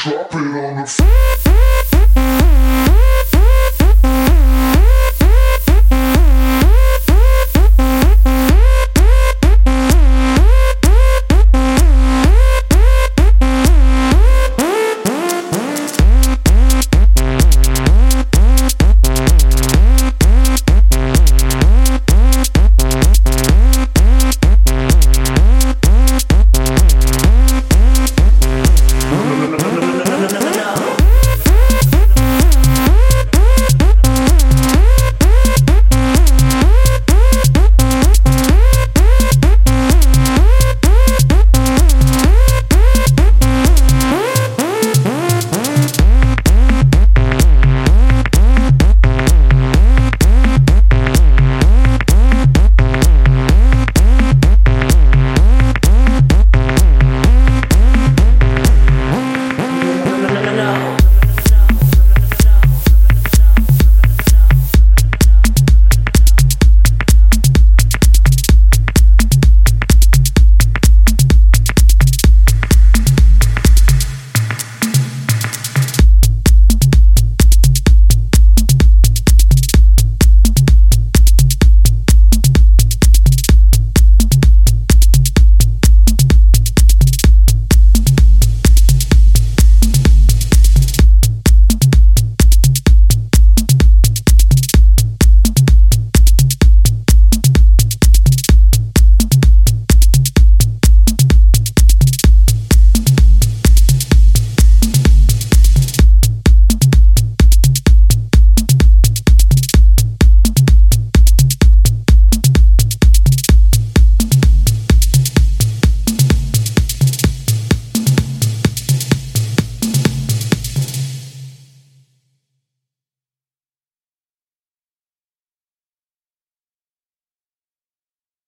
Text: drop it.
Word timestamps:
drop 0.00 0.34
it. 0.34 0.39